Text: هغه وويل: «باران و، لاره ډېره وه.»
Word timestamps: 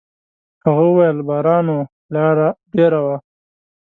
هغه 0.65 0.83
وويل: 0.91 1.17
«باران 1.27 1.65
و، 1.75 1.77
لاره 2.13 2.49
ډېره 2.75 2.99
وه.» 3.05 3.17